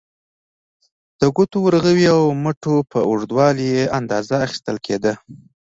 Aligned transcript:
د 1.19 1.21
ګوتو، 1.35 1.57
ورغوي 1.63 2.05
او 2.15 2.21
مټو 2.43 2.75
په 2.91 2.99
اوږدوالي 3.09 3.65
یې 3.75 3.83
اندازه 3.99 4.35
اخیستل 4.45 4.77
کېده. 4.85 5.13